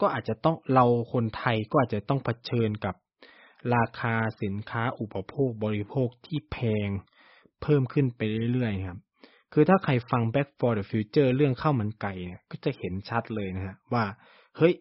[0.00, 2.94] ก็อาจจะต้องเราคนไทยก็อาจจะต้องเผชิญกับ
[3.74, 6.88] ราคาสินค้าอุปโภคบริโภคที่แพง
[7.62, 8.20] เพิ่มขึ้นไป
[8.52, 8.98] เรื่อยๆครับ
[9.52, 14.04] คือถ้าใครฟัง Back for the Future เรื่องข้าวมันไก่เนี่ยก็จะเห็นชัดเลยนะฮะว่า
[14.56, 14.74] เฮ้ย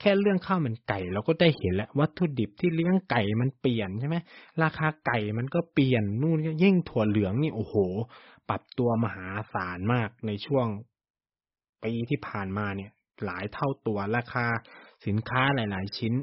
[0.00, 4.16] แค่เรื่องข้าวมันไก่เราก็ได้เห็นแล้ววัตถุดิบที่เลี้ยงไก่มันเปลี่ยนใช่ไหม
[4.62, 7.74] ราคาไก่มันก็เปลี่ยนนู่นยิ่งถั่วเหลืองนี่โอ้โห
[8.48, 10.66] ปรับตัวมหาศาลมากในช่วง
[11.84, 12.90] ปีที่ผ่านมาเนี่ย
[13.24, 14.46] หลายเท่าตัวราคา
[15.06, 16.14] สินค้าหลาย ๆ ชิ้น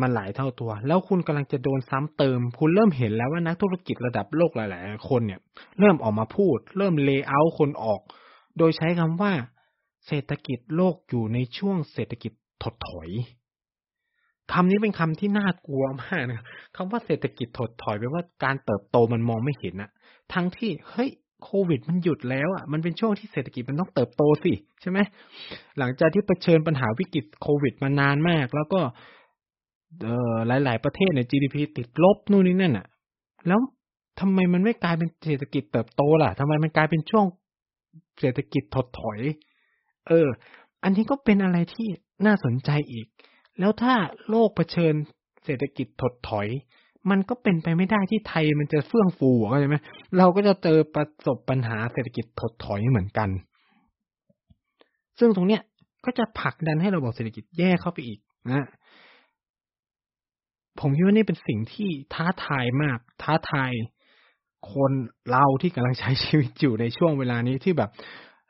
[0.00, 5.40] มันหลายเท่าตัว แล้วคุณกำลังจะโดนซ้ำเติม คุณเริ่มเห็นแล้วว่านักธุรกิจระดับโลกหลาย ๆ คนเนี่ย
[5.78, 8.00] เริ่มออกมาพูด เริ่มเลเยอร์คนออก
[8.58, 9.32] โดยใช้คำว่า
[10.06, 13.08] เศรษฐกิจโลกอยู่ในช่วงเศรษฐกิจถดถอย
[14.52, 16.40] คำนี้เป็นคำที่น่ากลัวมากนะ
[16.76, 19.90] คำว่าเศรษฐกิจถดถอยแปลว่าการเติบโตมันมองไม่เห็นอะ
[20.32, 21.10] ทั้งที่เฮ้ย
[21.44, 24.98] โควิดมันหยุดแล้วอะมันเป็นช่วงที่เศรษฐกิจมันต้องเติบโตสิใช่ไหม
[25.78, 28.80] หลังจากที่เผชิญปัญหาวิกฤตโควิดมานานมาก แล้วก็
[30.02, 32.86] เอ่อหลาย ๆ ประเทศเนี่ย GDP ติดลบนู่นนี่นั่นอะ
[33.48, 33.60] แล้ว
[34.20, 37.26] ทำไมมันไม่กลายเป็นเศรษฐกิจเติบโตล่ะทำไมมันกลายเป็นช่วง
[38.20, 39.20] เศรษฐกิจถดถอย
[40.08, 40.28] เออ
[40.84, 41.88] อันนี้ก็เป็นอะไรที่
[42.26, 43.06] น่าสนใจอีก
[43.58, 43.94] แล้วถ้า
[44.30, 44.94] โลกเผชิญ
[45.44, 46.48] เศรษฐกิจถดถอย
[47.10, 49.76] มันก็เป็นไปไม่ได้ที่ไทยมันจะเฟื่องฟูเข้าใจไหม
[50.18, 53.28] เราก็จะเจอประสบปัญหาเศรษฐกิจถดถอยเหมือนกัน
[55.18, 55.62] ซึ่งตรงเนี้ย
[56.04, 58.18] ก็จะผลักดันให้ระบบเศรษฐกิจแย่เข้าไปอีก
[58.50, 58.66] นะ
[60.80, 63.72] ผมคิดว่านี่เป็นสิ่งที่ท้าทายมาก ท้าทาย
[64.72, 64.92] คน
[65.30, 67.90] เราที่กำลังใช้ชีวิตอยู่ในช่วงเวลานี้ที่แบบ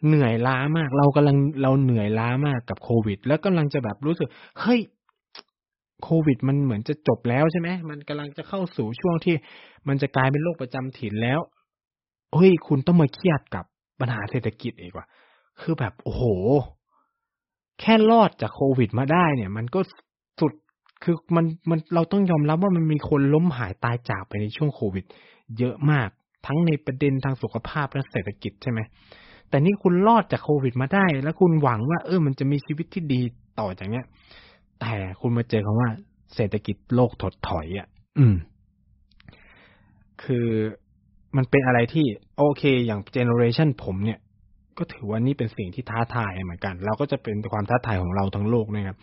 [0.07, 4.29] เหนื่อยล้ามาก เรากำลังเราเหนื่อยล้ามากกับโควิด แล้วกำลังจะแบบรู้สึก
[4.61, 4.81] เฮ้ย
[6.05, 9.35] โควิด มันเหมือนจะจบแล้วใช่ไหมมันกำลังจะเข้าสู่ช่วงที่
[9.89, 11.41] มันจะกลายเป็นโรคประจำถิ่นแล้ว
[12.35, 13.65] เฮ้ย คุณต้องมาเครียดกับ
[14.01, 15.07] ปัญหาเศรษฐกิจอีกว่ะ
[15.61, 16.25] คือแบบโอ้โห
[17.81, 19.81] แค่รอดจากโควิดมาได้เนี่ย มันก็
[20.41, 20.53] สุด
[21.03, 25.05] คือมันมันเราต้องยอมรับว่ามันมีคนล้มหายตายจากไปในช่วงโควิด
[25.59, 26.09] เยอะมาก
[26.47, 28.81] ทั้งในประเด็นทางสุขภาพและเศรษฐกิจใช่ไหม
[29.51, 33.21] แต่นี่คุณรอดจากโควิดมาได้ แล้วคุณหวังว่า เออ มันจะมีชีวิตที่ดี
[33.61, 34.05] ต่อจากเนี้ย
[34.81, 35.91] แต่คุณมาเจอคำว่า
[36.35, 38.35] เศรษฐกิจโลกถดถอยอะ อืม
[40.23, 40.47] คือ
[41.37, 44.19] มันเป็นอะไรที่ โอเค อย่างเจเนอเรชันผมเนี่ย
[44.79, 48.97] ก็ถือว่านี่เป็นสิ่งที่ท้าทายเหมือนกัน เราก็จะเป็นความท้าทายของเราทั้งโลกนะครับ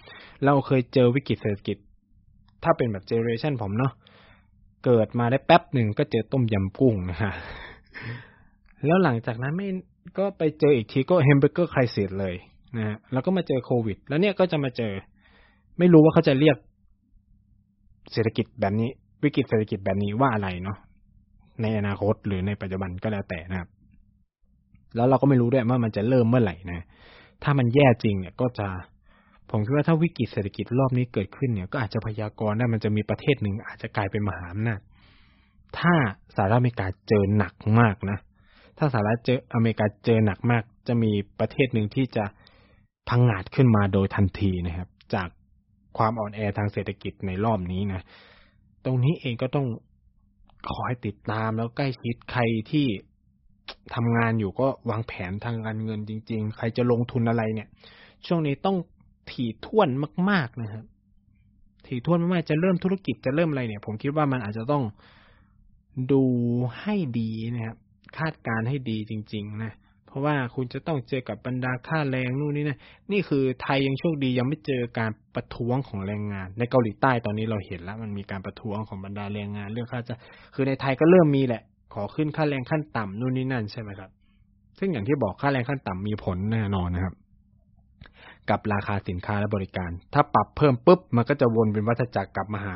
[0.45, 1.77] เราเคยเจอวิกฤตเศรษฐกิจ
[2.63, 3.93] ถ้าเป็นแบบ generation ผมเนาะ
[4.85, 7.33] เกิดมาได้แป๊บหนึ่งก็เจอต้มยำกุ้งนะฮะ
[8.85, 9.67] แล้วหลังจากนั้นไม่
[10.17, 12.35] ก็ไปเจออีกทีก็ Hamburger Crisis เลย
[12.77, 14.93] นะฮะแล้วก็มาเจอโควิด แล้วเนี่ยก็จะมาเจอ
[15.79, 16.57] ไม่รู้ว่าเขาจะเรียก
[18.11, 18.89] เศรษฐกิจแบบนี้
[19.23, 20.77] วิกฤตเศรษฐกิจแบบนี้ว่าอะไรเนาะ
[21.61, 23.69] ในอนาคตหรือในปัจจุบันก็แล้วแต่นะครับ
[24.95, 26.81] แล้วเราก็ไม่รู้ด้วยว่ามันจะเริ่มเมื่อไหร่นะ
[27.43, 28.67] ถ้ามันแย่จริงเนี่ยก็จะ
[29.49, 34.79] ผมคิดว่าถ้าวิกฤตเศรษฐกิจรอบนี้เกิดขึ้นเนี่ยก็อาจจะพยากรณ์ได้มันจะมีประเทศหนึ่งอาจจะกลายเป็นมหาอำนาจ
[35.79, 35.93] ถ้า
[36.35, 38.17] สหรัฐอเมริกาเจอหนักมากนะ
[38.77, 42.25] ถ้าสหรัฐเจออเมริกาเจอหนักมาก จะมีประเทศหนึ่งที่จะ
[43.09, 45.29] พังงาดขึ้นมาโดยทันทีนะครับ จาก
[45.97, 48.05] ความอ่อนแอทางเศรษฐกิจในรอบนี้นะ
[48.85, 49.67] ตรงนี้เองก็ต้อง
[50.73, 52.87] คอยติดตามแล้วใกล้ชิดใครที่
[53.95, 57.67] ทำงานอยู่ก็วางแผนทางการเงินจริง ๆ ใครจะลงทุนอะไรเนี่ย
[58.25, 58.77] ช่วงนี้ต้อง
[59.31, 59.89] ถี่ถ้วน
[60.29, 60.85] มาก ๆนะครับ
[61.87, 64.83] ถี่ถ้วนมากๆจะเริ่มธุรกิจจะเริ่มอะไรเนี่ย ผมคิดว่ามันอาจจะต้อง
[66.11, 66.23] ดู
[66.79, 67.77] ให้ดีนะครับ
[68.17, 69.73] คาดการให้ดีจริง ๆ นะ
[70.07, 72.77] เพราะว่าคุณจะต้องเจอกับบรรดาค่าแรงนู่นนี่นะ
[73.11, 80.15] นี่คือไทยยังโชคดียังไม่เจอการประท้วงของแรงงาน ในเกาหลีใต้ตอนนี้เราเห็นแล้วมันมีการประท้วงของบรรดาแรงงาน เรื่องค่าจะ
[80.53, 81.61] คือในไทยก็เริ่มมีแหละ
[81.93, 84.09] ขอขึ้นค่าแรงขั้นต่ำนู่นนี่นั่นใช่ไหมครับ
[84.79, 87.15] ซึ่งอย่างที่บอกค่าแรงขั้นต่ำมีผลแน่นอนนะครับ
[88.49, 92.75] กับราคาสินค้าและบริการ ถ้าปรับเพิ่มปุ๊บมันก็จะวนเป็นวัฏจักรกลับมาหา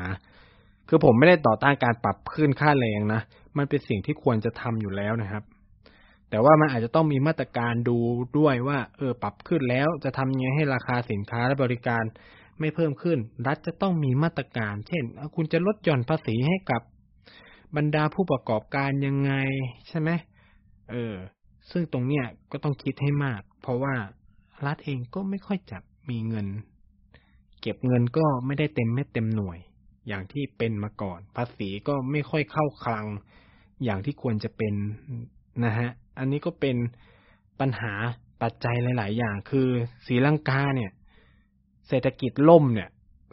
[0.88, 3.20] คือผมไม่ได้ต่อต้านการปรับขึ้นค่าแรงนะ
[3.56, 5.44] มันเป็นสิ่งที่ควรจะทำอยู่แล้วนะครับ
[6.30, 7.98] แต่ว่ามันอาจจะต้องมีมาตรการดู
[8.38, 12.04] ด้วยว่า เออปรับขึ้นแล้วจะทำยังไงให้ราคาสินค้าและบริการ
[12.60, 16.82] ไม่เพิ่มขึ้น รัฐจะต้องมีมาตรการ เช่น คุณจะลดหย่อนภาษีให้กับ
[17.76, 19.32] บรรดาผู้ประกอบการยังไง
[19.88, 20.10] ใช่ไหม
[20.90, 21.14] เออ
[21.70, 23.94] ซึ่งตรงเนี้ยก็ต้องคิดให้มาก เพราะว่า
[24.66, 25.78] รัฐเองก็ไม่ค่อยจะ
[26.10, 26.46] มีเงิน
[27.60, 29.58] เก็บเงินก็ไม่ได้เต็มเม็ดเต็มหน่วย
[30.08, 33.06] อย่างที่เป็นมาก่อน ภาษีก็ไม่ค่อยเข้าคลัง
[33.84, 34.74] อย่างที่ควรจะเป็น
[35.64, 36.76] นะฮะ อันนี้ก็เป็น
[37.60, 37.92] ปัญหา
[38.42, 39.68] ปัจจัยหลาย ๆ อย่าง คือ
[40.06, 40.90] ศรีลังกาเนี่ย
[41.88, 42.88] เศรษฐกิจล่มเนี่ย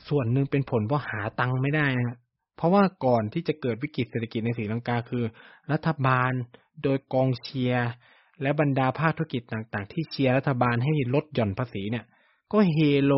[0.09, 2.17] ส่วนหนึ่งเป็นผลเพราะหาตังค์ไม่ได้นะ
[2.57, 5.23] เพราะว่าก่อนที่จะเกิดวิกฤตเศรษฐกิจในศรีลังกาคือ
[5.71, 6.31] รัฐบาล
[6.83, 7.87] โดยกองเชียร์
[8.41, 12.05] และบรรดาภาคธุรกิจต่าง ๆ ที่เชียร์รัฐบาลให้ลดหย่อนภาษีเนี่ย
[12.51, 13.13] ก็เฮโล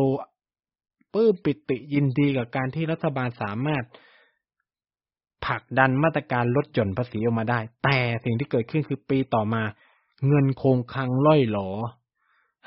[1.12, 3.84] ปื้มปิติยินดีกับการที่รัฐบาลสามารถ
[5.46, 9.62] ผลักดันมาตรการลดหย่อนภาษีออกมาได้ แต่สิ่งที่เกิดขึ้นคือปีต่อมา
[10.28, 11.70] เงินคงคังล่อยหลอ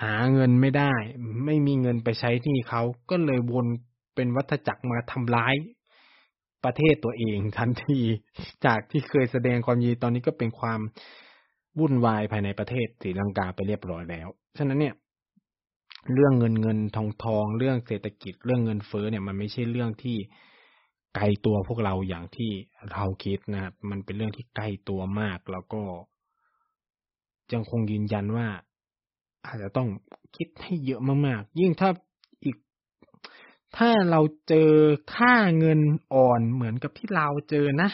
[0.03, 0.93] หาเงินไม่ได้
[1.45, 3.67] ไม่มีเงินไปใช้ที่เขาก็เลยวน
[4.15, 5.55] เป็นวัฏจักรมาทำร้าย
[6.65, 7.99] ประเทศตัวเองทันที
[8.65, 10.79] จากที่เคยแสดงความยินดีตอนนี้ก็เป็นความ
[11.79, 14.95] วุ่นวายภายในประเทศศรีลังกาไปเรียบร้อยแล้ว ฉะนั้นเนี่ย
[16.13, 20.17] เรื่องเงินเงินทองทอง เรื่องเศรษฐกิจ เรื่องเงินเฟ้อเนี่ยมันไม่ใช่เรื่องที่
[21.15, 22.51] ไกลตัวพวกเราอย่างที่
[22.91, 25.81] เราคิดนะครับมันเป็นเรื่องที่ใกล้ตัวมากแล้วก็
[27.53, 28.47] ยังคงยืนยันว่า
[29.45, 29.87] อาจจะต้อง
[30.35, 31.89] คิดให้เยอะมากๆ ยิ่งถ้า
[32.43, 32.57] อีก
[33.77, 34.71] ถ้าเราเจอ
[35.15, 35.79] ค่าเงิน
[36.13, 37.89] อ่อนเหมือนกับที่เราเจอนะ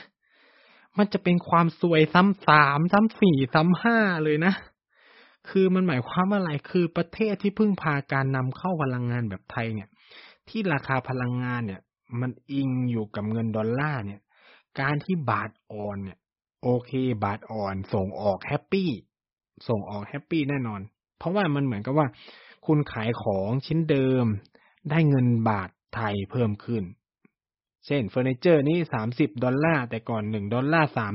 [0.98, 4.54] มันจะเป็นความซวยซ้ำสามซ้ำสี่ซ้ำห้าเลยนะ
[5.50, 9.90] คือมันหมายความว่าอะไรคือประเทศที่พึ่งพาการนำเข้าพลังงานแบบไทยเนี่ย
[10.50, 11.82] ที่ราคาพลังงานเนี่ย
[12.20, 14.22] มันอิงอยู่กับเงินดอลลาร์เนี่ย
[14.80, 16.18] การที่บาทอ่อนเนี่ย
[16.64, 16.92] โอเค
[17.24, 18.90] บาทอ่อนส่งออก happy
[19.68, 20.82] ส่งออก happy แน่นอน
[21.18, 22.08] เพราะว่ามันเหมือนกับว่า
[22.66, 24.26] คุณขายของชิ้นเดิม
[24.90, 26.84] ได้เงินบาทไทยเพิ่มขึ้น
[27.86, 31.14] เช่นเฟอร์นิเจอร์นี่สามสิบดอลลาร์แต่ก่อนหนึ่งดอลลาร์สาม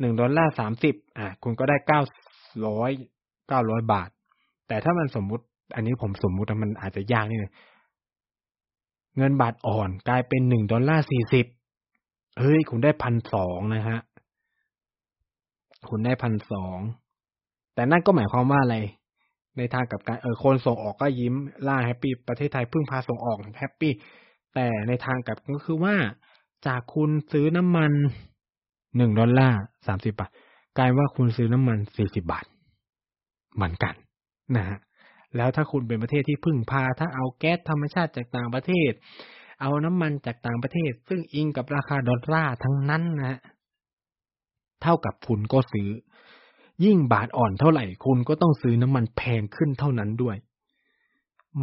[0.00, 2.00] หนึ่งดอลลาร์สามสิบอะคุณก็ได้เก้า
[2.66, 2.90] ร้อย
[3.48, 4.10] เก้าร้อยบาท
[4.68, 7.52] แต่ถ้ามันสมมุติ อันนี้ผมสมมุติมันอาจจะยากนิดนึง
[9.18, 11.46] เงินบาทอ่อนกลายเป็นหนึ่งดอลลาร์สี่สิบ
[12.38, 13.98] เฮ้ย คุณได้พันสองนะฮะ
[15.88, 16.78] คุณได้พันสอง
[17.74, 18.76] แต่นั่นก็หมายความว่าอะไร
[19.56, 21.34] ในทางกลับกันเออคนส่งออกก็ยิ้ม
[21.66, 23.92] ร่า happy ประเทศไทยพึ่งพาส่งออก happy
[24.54, 25.94] แต่ในทางกลับก็คือว่า
[26.66, 27.92] จากคุณซื้อน้ำมัน
[28.96, 30.30] หนึ่งดอลลาร์สามสิบบาท
[30.78, 32.44] กลายว่าคุณซื้อน้ำมันสี่สิบบาท
[33.54, 33.94] เหมือนกัน
[34.56, 34.78] นะฮะ
[35.36, 38.92] แล้วถ้าคุณเป็นประเทศที่พึ่งพา ถ้าเอาแก๊สธรรมชาติจากต่างประเทศ
[39.60, 43.38] เอาน้ำมันจากต่างประเทศ ซึ่งอิงกับราคาดอลลาร์ทั้งนั้นนะ
[44.82, 45.88] เท่ากับคุณก็ซื้อ
[46.84, 50.36] ยิ่งบาทอ่อนเท่าไหร่คุณก็ต้องซื้อน้ำมันแพงขึ้นเท่านั้นด้วย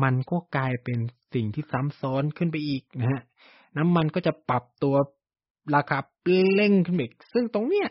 [0.04, 0.99] มันก็กลายเป็น
[1.34, 3.21] สิ่งที่ซ้ำซ้อนขึ้นไปอีกนะฮะ
[3.78, 4.95] น้ำมันก็จะปรับตัว
[5.75, 5.97] ราคา
[6.56, 7.88] เร่งขึ้นอีกซึ่งตรงเนี้ย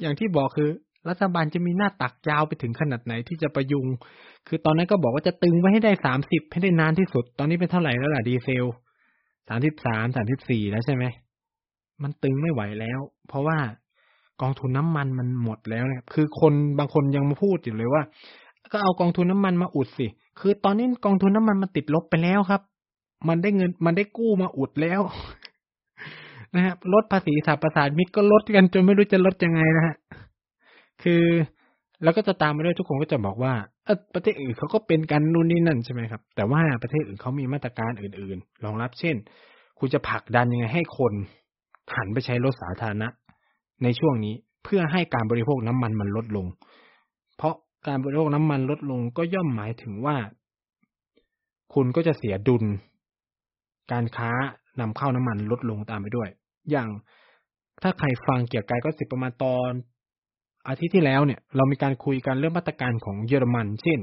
[0.00, 0.70] อย่างที่บอกคือ
[1.08, 3.86] รัฐบาลจะมีหน้าตักยาวไปถึงขนาดไหนที่จะประยุง
[4.48, 8.64] คือตอนนั้นก็บอกว่าจะตึงไว้ให้ได้สามสิบให้ได้นานที่สุด ตอนนี้เป็นเท่าไหร่แล้วล่ะดีเซล
[9.48, 11.04] สามสิบสามสามสิบสี่แล้วใช่ไหม
[12.02, 13.58] มันตึงไม่ไหวแล้ว เพราะว่า
[14.42, 18.02] กองทุนน้ำมันมันหมดแล้วเนี่ยคือคนบางคนยังมาพูดอยู่เลยว่า
[18.72, 20.06] ก็เอากองทุนน้ามันมาอุดสิ
[20.40, 22.62] คือตอนนี้กองทุนน้ามันมันติดลบไปแล้วครับ
[23.28, 25.00] มันได้เงินมันได้กู้มาอุดแล้ว
[26.54, 29.96] นะครับลดภาษีสรรพสามิตก็ลดกันจนไม่รู้จะลดยังไงนะฮะ
[31.02, 31.24] คือ
[32.02, 39.16] แล้วก็จะตามมาด้วยทุกคนก็จะบอกว่าเออประเทศอื่นเขาก็เป็นกันนู่นนี่นั่นใช่ไหมครับ แต่ว่าประเทศอื่นเขามีมาตรการอื่นๆ รองรับเช่น
[39.78, 41.12] คุณจะผลักดันยังไงให้คน
[41.96, 43.08] หันไปใช้รถสาธารณะ
[43.82, 44.34] ในช่วงนี้
[44.64, 46.46] เพื่อให้การบริโภคน้ำมันมันลดลง
[47.36, 47.54] เพราะ
[47.86, 50.16] การบริโภคน้ำมันลดลงก็ย่อมหมายถึงว่า
[51.74, 52.64] คุณก็จะเสียดุล
[53.92, 54.30] การค้า
[54.80, 56.28] นำเข้าน้ำมันลดลงตามไปด้วย
[56.70, 56.88] อย่าง
[57.82, 59.72] ถ้าใครฟังเกี่ยวกับก็สิบประมาณตอน
[60.68, 64.00] อาทิตย์ที่แล้วเนี่ย เรามีการคุยกันเรื่องมาตรการของเยอรมัน เช่น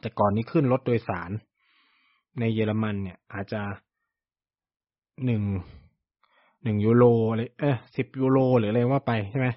[0.00, 1.30] แต่ก่อนนี้ขึ้นรถโดยสาร
[2.40, 3.60] ในเยอรมันเนี่ย อาจจะ
[5.24, 5.42] หนึ่ง
[6.62, 9.48] หนึ่งยูโรอะไรเออสิบยูโรหรืออะไรว่าไปใช่ไหม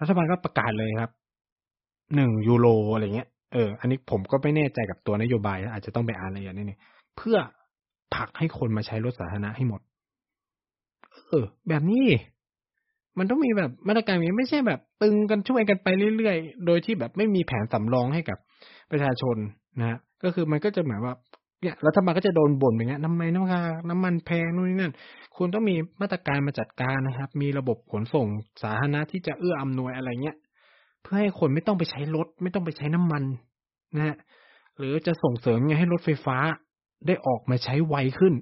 [0.00, 1.10] รัฐบาลก็ประกาศเลยครับ
[2.14, 6.78] หนึ่งยูโรอะไรเงี้ยเอออันนี้ผมก็ไม่แน่ใจกับตัวนโยบายอาจจะต้องไปอ่านอะไรอย่างนี้
[7.16, 7.36] เพื่อ
[8.14, 9.80] ผลักให้คนมาใช้รถสาธารณะให้หมด
[11.26, 12.06] เออ แบบนี้
[13.20, 18.38] มันต้องมีแบบมาตรการนี้ไม่ใช่แบบ ตึงกันช่วยกันไปเรื่อยๆ โดยที่แบบไม่มีแผนสำรองให้กับ
[18.90, 19.36] ประชาชน
[19.80, 21.14] นะก็คือมันก็จะหมายว่า
[21.62, 24.92] เนี่ยรัฐบาลก็จะโดนบ่นอย่างเงี้ยน้ำมันน้ำมันน้ำมันแพงนู่นนี่นั่น
[25.36, 28.26] คุณต้องมีมาตรการมาจัดการนะครับ มีระบบขนส่ง
[28.62, 30.36] สาธารณะที่จะเอื้ออำนวยอะไรเงี้ย
[31.02, 33.22] เพื่อให้คนไม่ต้องไปใช้รถ ไม่ต้องไปใช้น้ำมัน
[33.96, 34.16] นะฮะ
[34.78, 36.36] หรือจะส่งเสริมไงให้รถไฟฟ้า
[37.06, 38.34] ได้ออกมาใช้ไวขึ้น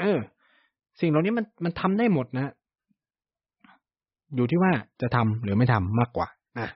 [0.00, 0.18] เออ
[1.00, 2.52] สิ่งเหล่านี้มันมันทำได้หมดนะ
[4.34, 6.68] อยู่ที่ว่าจะทำหรือไม่ทำมากกว่านะ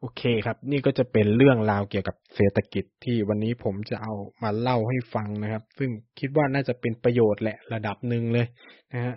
[0.00, 8.46] โอเคครับ นี่ก็จะเป็นเรื่องราวเกี่ยวกับเศรษฐกิจที่วันนี้ผมจะเอามาเล่าให้ฟังนะครับ ซึ่งคิดว่าน่าจะเป็นประโยชน์แหละระดับหนึ่งเลย
[8.92, 9.14] นะฮะ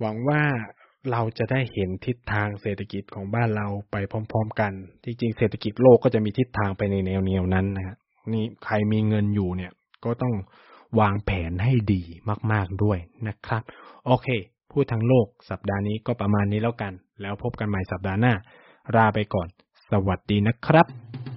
[0.00, 0.42] หวังว่า
[1.10, 4.72] เราจะได้เห็นทิศทางเศรษฐกิจของบ้านเราไปพร้อม ๆ กัน
[5.04, 7.92] จริงๆ เศรษฐกิจโลกก็จะมีทิศทางไปในแนวแนวนั้นนะคร
[8.32, 9.72] นี่ใครมีเงินอยู่เนี่ย
[10.04, 10.34] ก็ต้อง
[11.00, 12.02] วางแผนให้ดี
[12.52, 13.62] มาก ๆด้วยนะครับ
[14.06, 14.28] โอเค
[14.72, 18.34] พูดทั้งโลกสัปดาห์นี้ก็ประมาณนี้แล้วกัน แล้วพบกันใหม่สัปดาห์หน้า
[18.96, 19.48] ลาไปก่อน
[19.90, 21.31] สวัสดีนะครับ